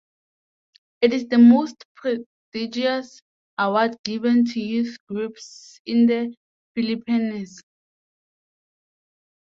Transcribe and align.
It 1.01 1.13
is 1.13 1.27
the 1.27 1.37
most 1.37 1.85
prestigious 1.95 3.21
award 3.59 3.95
given 4.03 4.45
to 4.45 4.59
youth 4.59 4.97
groups 5.07 5.79
in 5.85 6.07
the 6.07 6.33
Philippines. 6.73 7.61